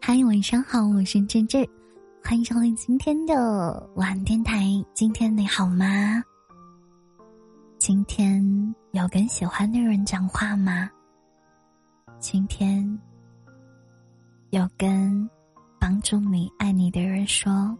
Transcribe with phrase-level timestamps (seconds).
[0.00, 1.66] 嗨，晚上好，我是真真，
[2.22, 4.64] 欢迎收听今天的晚电台。
[4.94, 6.22] 今天你好吗？
[7.78, 10.90] 今天有跟喜欢的人讲话吗？
[12.18, 12.98] 今天
[14.50, 15.28] 有跟
[15.78, 17.76] 帮助你、爱你的人说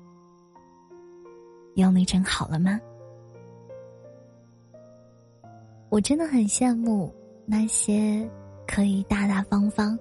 [1.75, 2.81] “有你真好”了吗？
[5.89, 7.15] 我真的很羡慕
[7.47, 8.29] 那些
[8.67, 9.99] 可以大大方方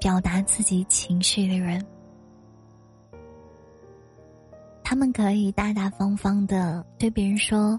[0.00, 1.84] 表达自己情绪的人，
[4.84, 7.78] 他们可以大大方方的对别人说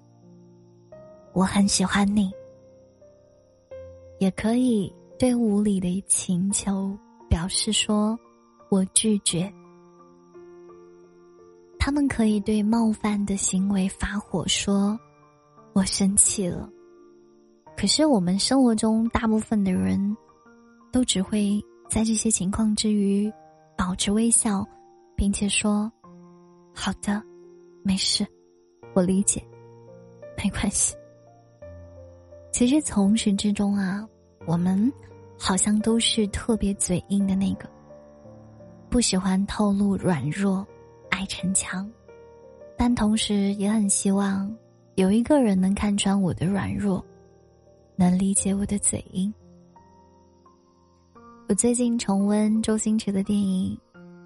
[1.34, 2.32] “我很喜欢你”，
[4.20, 6.98] 也可以对无理的请求
[7.30, 8.18] 表示说
[8.70, 9.52] “我拒绝”。
[11.80, 15.00] 他们可以对冒犯的行为发火，说
[15.74, 16.70] “我生气了”。
[17.78, 20.16] 可是我们生活中大部分的人，
[20.92, 23.32] 都只会在这些情况之余，
[23.76, 24.64] 保持微笑，
[25.16, 25.92] 并且说
[26.72, 27.20] ：“好的，
[27.84, 28.24] 没事，
[28.94, 29.44] 我理解，
[30.38, 30.96] 没关系。”
[32.54, 34.08] 其实从始至终啊，
[34.46, 34.92] 我们
[35.36, 37.68] 好像都是特别嘴硬的那个，
[38.88, 40.66] 不喜欢透露软弱，
[41.10, 41.92] 爱逞强，
[42.78, 44.56] 但同时也很希望
[44.94, 47.04] 有一个人能看穿我的软弱。
[47.96, 49.34] 能理解我的嘴硬。
[51.50, 53.76] 我最近重温周星驰的电影，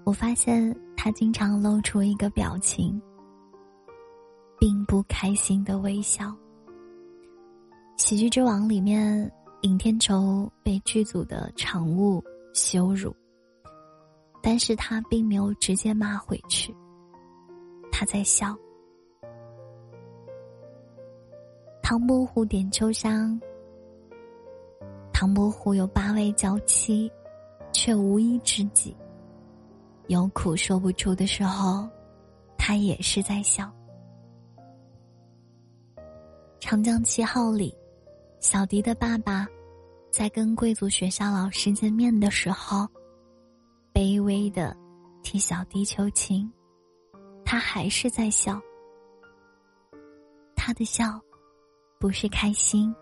[0.04, 3.00] 我发现他经常露出一个表情，
[4.60, 6.26] 并不开心的微笑。
[7.96, 12.22] 《喜剧之王》里面，尹天仇被剧组的场务
[12.52, 13.16] 羞辱，
[14.42, 16.76] 但是他并没有直接骂回去，
[17.90, 18.54] 他在笑。
[21.82, 23.40] 唐伯虎点秋香。
[25.14, 27.10] 唐伯虎有八位娇妻，
[27.72, 28.94] 却无一知己。
[30.08, 31.88] 有苦说不出的时候，
[32.58, 33.72] 他也是在笑。
[36.58, 37.72] 长江七号里，
[38.40, 39.46] 小迪的爸爸
[40.10, 42.86] 在跟贵族学校老师见面的时候，
[43.94, 44.76] 卑微的
[45.22, 46.52] 替小迪求情，
[47.44, 48.60] 他还是在笑。
[50.56, 51.20] 他的笑，
[52.00, 52.94] 不是开心。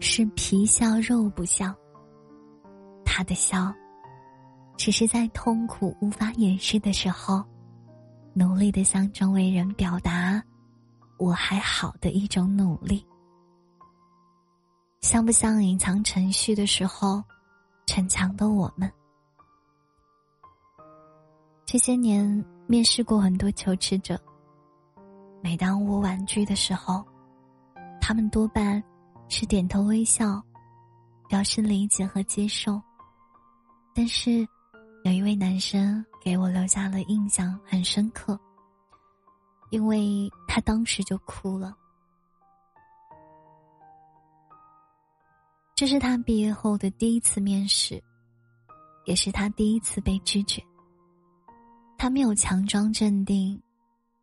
[0.00, 1.74] 是皮笑肉不笑。
[3.04, 3.72] 他的笑，
[4.76, 7.44] 只是在痛苦无法掩饰的时候，
[8.32, 10.42] 努力的向周围人表达
[11.18, 13.04] “我还好”的一种努力。
[15.00, 17.22] 像不像隐藏程序的时候，
[17.86, 18.90] 逞强的我们？
[21.64, 24.20] 这些年面试过很多求职者，
[25.42, 27.04] 每当我婉拒的时候，
[28.00, 28.82] 他们多半。
[29.28, 30.42] 是点头微笑，
[31.28, 32.80] 表示理解和接受。
[33.94, 34.46] 但是，
[35.04, 38.38] 有一位男生给我留下了印象很深刻，
[39.70, 41.76] 因为他当时就哭了。
[45.74, 48.02] 这是他毕业后的第一次面试，
[49.04, 50.62] 也是他第一次被拒绝。
[51.96, 53.60] 他没有强装镇定，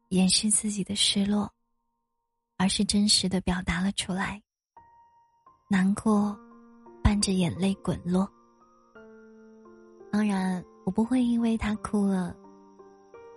[0.10, 1.52] 掩饰自己的失落，
[2.58, 4.42] 而是真实的表达了出来。
[5.76, 6.34] 难过，
[7.04, 8.26] 伴着眼泪滚落。
[10.10, 12.34] 当然，我不会因为他哭了，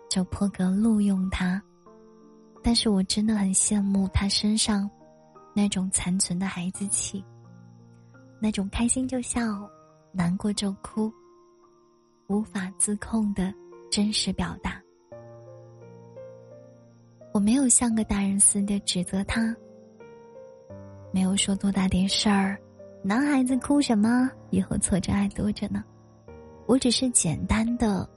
[0.08, 1.60] 就破格录用他。
[2.62, 4.88] 但是我真的很羡慕他身上
[5.52, 7.24] 那种残存的孩子气，
[8.40, 9.68] 那种开心就笑，
[10.12, 11.12] 难过就哭，
[12.28, 13.52] 无法自控的
[13.90, 14.80] 真实表达。
[17.34, 19.52] 我没有像个大人似的指责他。
[21.18, 22.56] 没有说多大点事儿，
[23.02, 24.30] 男孩子哭什么？
[24.50, 25.82] 以后挫折还多着呢。
[26.64, 28.08] 我只是简单的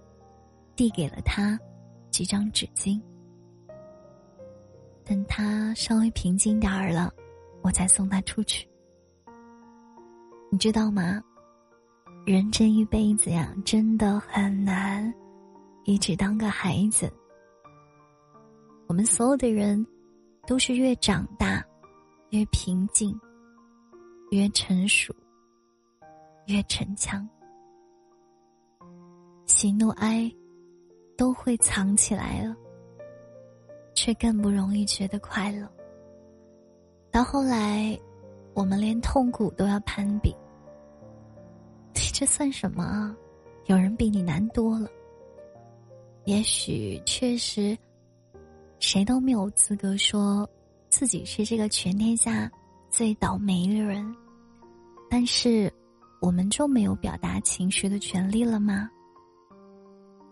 [0.75, 1.59] 递给了他
[2.11, 3.01] 几张纸巾，
[5.03, 7.11] 等他稍微平静点儿了，
[7.63, 8.69] 我才送他出去。
[10.51, 11.19] 你知道吗？
[12.23, 15.11] 人这一辈子呀，真的很难
[15.85, 17.11] 一直当个孩子。
[18.85, 19.83] 我们所有的人
[20.45, 21.65] 都是越长大。
[22.31, 23.13] 越平静，
[24.29, 25.13] 越成熟，
[26.45, 27.27] 越逞强，
[29.45, 30.33] 喜怒哀
[31.17, 32.55] 都会藏起来了，
[33.93, 35.69] 却更不容易觉得快乐。
[37.11, 37.99] 到后来，
[38.53, 40.33] 我们连痛苦都要攀比，
[41.93, 43.13] 你这算什么啊？
[43.65, 44.89] 有人比你难多了。
[46.23, 47.77] 也许确实，
[48.79, 50.49] 谁都没有资格说。
[50.91, 52.51] 自己是这个全天下
[52.89, 54.13] 最倒霉的人，
[55.09, 55.71] 但是
[56.19, 58.89] 我们就没有表达情绪的权利了吗？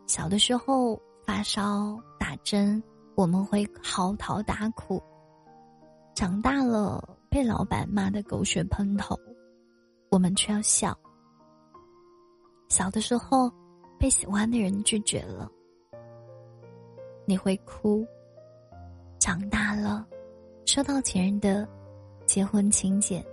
[0.06, 2.83] 小的时候发烧打针，
[3.15, 5.01] 我们会嚎啕大哭；
[6.13, 9.17] 长大了被老板骂得狗血喷头，
[10.11, 10.95] 我们却要笑。
[12.67, 13.50] 小的时候
[13.97, 15.50] 被喜欢的人拒绝了，
[17.25, 18.06] 你会哭；
[19.19, 20.06] 长大了
[20.71, 21.68] 收到前任的
[22.27, 23.25] 结婚请柬，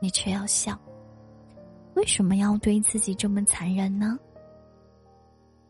[0.00, 0.74] 你却要笑。
[1.96, 4.18] 为什么要对自己这么残忍呢？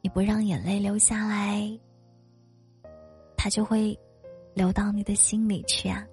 [0.01, 1.77] 你不让眼泪流下来，
[3.37, 3.99] 它就会
[4.55, 6.07] 流到你的心里去啊。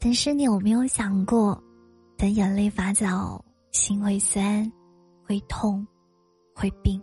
[0.00, 1.56] 但是你有没有想过，
[2.18, 3.40] 等眼泪发酵，
[3.70, 4.68] 心会酸，
[5.24, 5.86] 会痛，
[6.56, 7.00] 会病。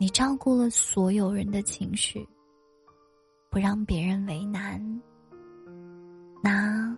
[0.00, 2.28] 你照顾了所有人的情绪，
[3.52, 5.00] 不让别人为难，
[6.44, 6.94] 那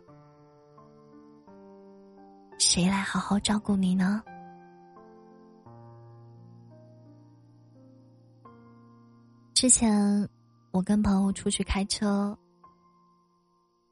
[2.58, 4.20] 谁来好好照顾你呢？
[9.54, 10.28] 之前
[10.72, 12.36] 我跟朋友出去开车，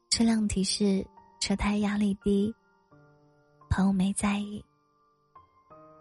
[0.09, 1.07] 车辆提示
[1.39, 2.53] 车胎压力低，
[3.69, 4.61] 朋友没在意。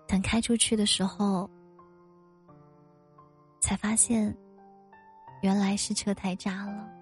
[0.08, 1.48] 等开出去的时候，
[3.60, 4.36] 才发现
[5.42, 6.93] 原来是车胎炸了。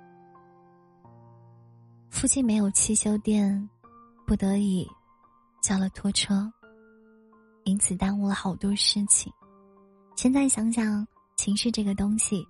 [2.13, 3.69] 附近没有汽修店，
[4.27, 4.89] 不得已
[5.63, 6.53] 叫了拖车，
[7.65, 9.33] 因此耽误了好多事情。
[10.15, 11.05] 现在想想，
[11.37, 12.47] 情绪这个东西。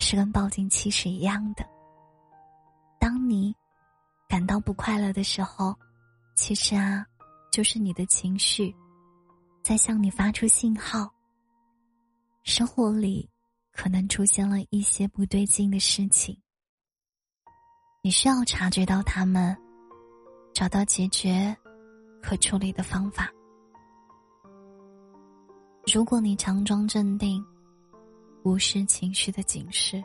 [0.00, 1.64] 是跟报警器是一样的。
[2.98, 3.54] 当你
[4.28, 5.74] 感到不快乐的时候，
[6.34, 7.06] 其实啊，
[7.50, 8.74] 就是你的情绪
[9.62, 11.08] 在向你发出信号。
[12.42, 13.26] 生活里
[13.72, 16.36] 可能出现了一些不对劲的事情，
[18.06, 19.56] 你需要察觉到他们，
[20.52, 21.56] 找到解决
[22.22, 23.32] 和处理的方法。
[25.90, 27.42] 如果你强装镇定。
[28.42, 30.04] 无视情绪的警示，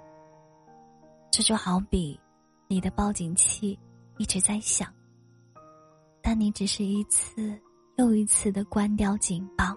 [1.29, 2.17] 这就好比
[2.69, 3.77] 你的报警器
[4.17, 4.87] 一直在响，
[6.21, 7.53] 但你只是一次
[7.97, 9.75] 又一次的关掉警报，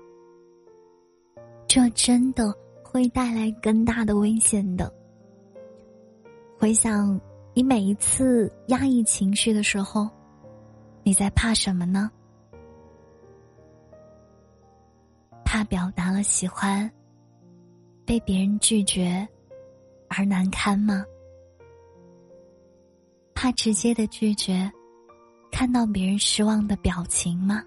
[1.67, 4.95] 这真的会带来更大的危险的。
[6.57, 7.21] 回想
[7.55, 10.09] 你每一次压抑情绪的时候，
[11.03, 12.11] 你在怕什么呢？
[15.45, 16.91] 怕表达了喜欢。
[18.05, 19.27] 被别人拒绝
[20.09, 21.05] 而难堪吗？
[23.33, 24.71] 怕直接的拒绝，
[25.51, 27.63] 看到别人失望的表情吗？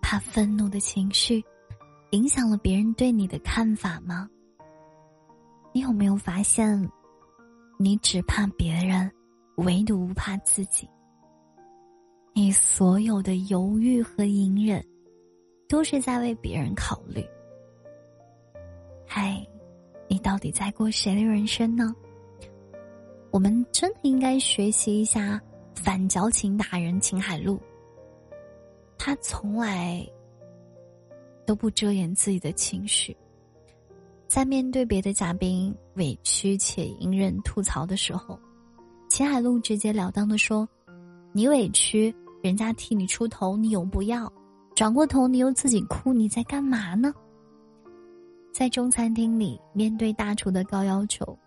[0.00, 1.44] 怕愤怒的情绪
[2.10, 4.28] 影响了别人对你的看法吗？
[5.72, 6.90] 你有没有发现，
[7.78, 9.10] 你只怕别人，
[9.56, 10.88] 唯独不怕自己？
[12.32, 14.82] 你所有的犹豫和隐忍，
[15.68, 17.22] 都是在为别人考虑。
[19.06, 19.46] 嗨，
[20.08, 21.94] 你到底在过谁的人生呢？
[23.30, 25.38] 我们真的应该学习一下
[25.74, 27.60] 反矫情达人秦海璐。
[28.96, 30.06] 他从来
[31.44, 33.14] 都不遮掩自己的情绪，
[34.28, 38.38] 在面对别的嘉宾委屈且隐忍吐槽的时候，
[39.08, 40.68] 秦海璐直截了当的说
[41.32, 44.30] ：“你委屈，人家替你出头，你又不要，
[44.74, 47.14] 转过头你又自己哭，你在干嘛呢？”
[48.52, 51.38] 在中餐厅里，面对大厨的高要求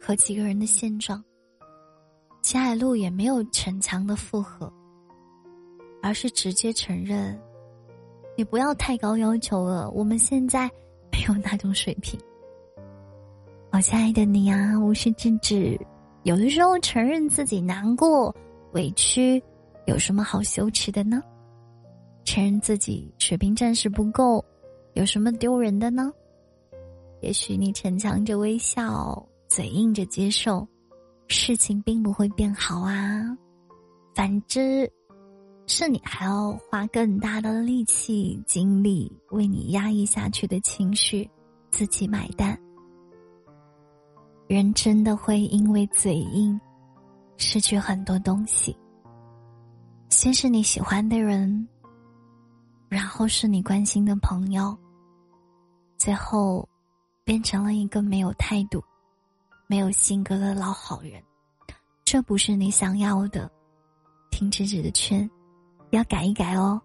[0.00, 1.22] 和几个人的现状，
[2.40, 4.72] 秦海璐也没有逞强的附和，
[6.02, 7.38] 而是直接承认
[8.38, 10.70] ：“你不要太高要求了，我们现在
[11.14, 12.18] 没有那种水平。”
[13.70, 15.78] 我亲爱的你啊，我是智智。
[16.24, 18.34] 有的时候承认自己难过、
[18.72, 19.40] 委屈，
[19.86, 21.22] 有什么好羞耻的呢？
[22.24, 24.44] 承认自己水平暂时不够。
[24.94, 26.12] 有什么丢人的呢？
[27.20, 30.66] 也许你逞强着微笑，嘴硬着接受，
[31.28, 33.22] 事情并不会变好啊。
[34.14, 34.90] 反之，
[35.66, 41.28] 是你还要花更大的力气、精力为你压抑下去的情绪
[41.70, 42.58] 自己买单。
[44.46, 46.60] 人真的会因为嘴硬
[47.38, 48.76] 失去很多东西。
[50.10, 51.66] 先是你喜欢的人，
[52.88, 54.76] 然后是你关心的朋友。
[55.96, 56.68] 最后，
[57.24, 58.84] 变成了一个没有态度、
[59.66, 61.22] 没有性格的老好人，
[62.04, 63.50] 这不是你想要的。
[64.30, 65.28] 听芝芝的劝，
[65.94, 66.80] 要改一改哦。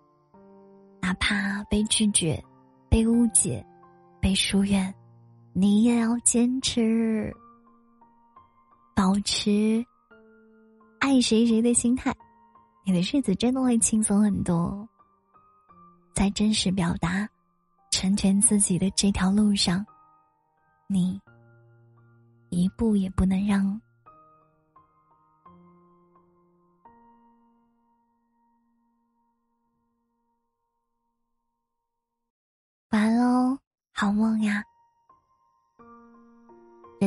[1.02, 2.42] 哪怕被拒绝
[2.90, 3.66] 被误解
[4.20, 4.94] 被疏远
[5.54, 7.36] 你也要坚持。
[8.96, 9.84] 保持
[11.00, 12.14] 爱谁谁的心态
[12.86, 14.88] 你的日子真的会轻松很多。
[16.14, 17.28] 在真实表达
[17.92, 19.86] 成全自己的这条路上
[20.88, 21.20] 你
[22.50, 23.80] 一步也不能让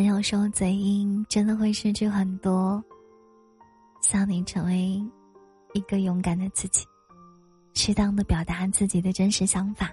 [0.05, 2.83] 有时候嘴硬真的会失去很多，
[4.01, 5.03] 希望你成为
[5.75, 6.85] 一个勇敢的自己，
[7.75, 9.91] 适当的表达自己的真实想法，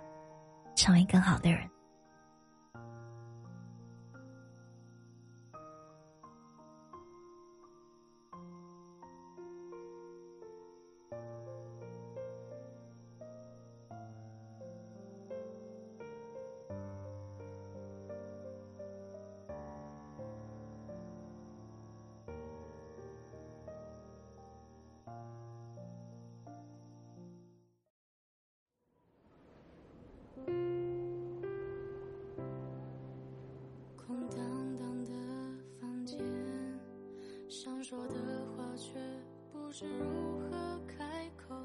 [0.75, 1.69] 成为更好的人。
[39.79, 41.05] 是如何开
[41.37, 41.55] 口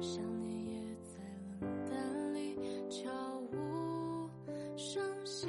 [0.00, 1.20] 想念也在
[1.60, 2.56] 冷淡里
[2.88, 3.10] 悄
[3.52, 4.30] 无
[4.78, 5.46] 声息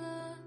[0.00, 0.38] 了。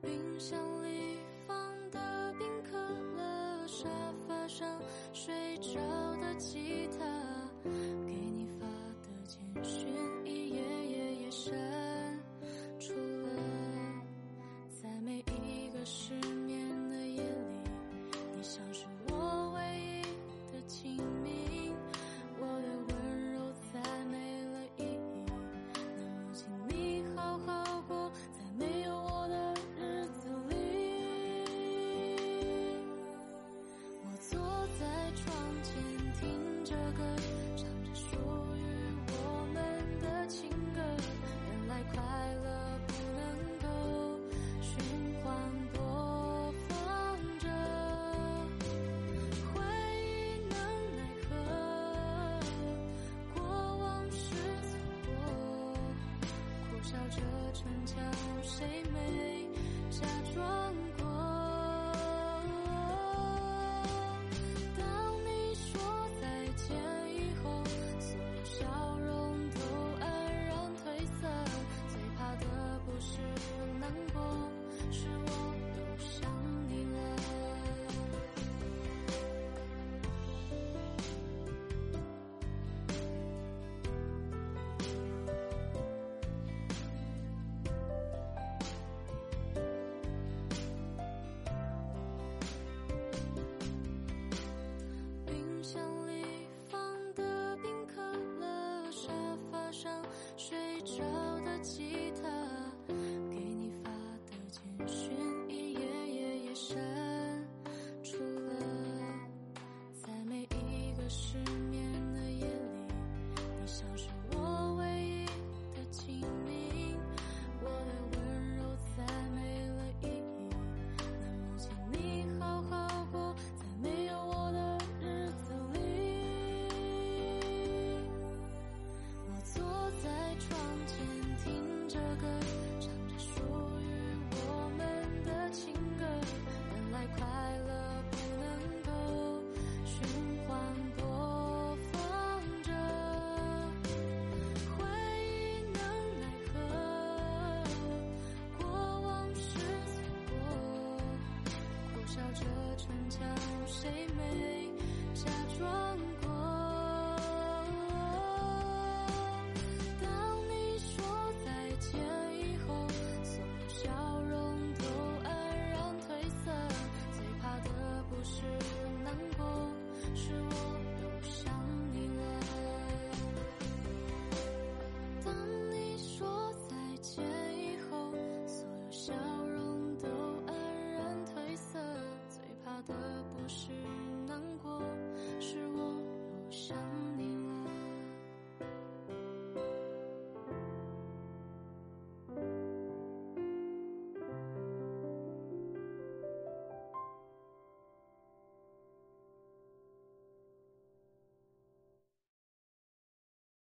[0.00, 1.18] 冰箱里
[1.48, 1.56] 放
[1.90, 2.78] 的冰可
[3.16, 3.88] 乐沙
[4.28, 4.80] 发上
[5.12, 5.80] 睡着
[6.20, 6.79] 的记
[58.58, 59.29] 谁没？